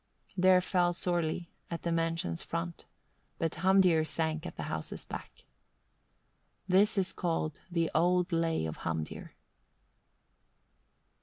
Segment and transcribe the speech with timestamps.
[0.29, 0.41] 33.
[0.41, 2.85] There fell Sorli, at the mansion's front;
[3.37, 5.43] but Hamdir sank at the house's back.
[6.67, 9.33] This is called the Old Lay of Hamdir.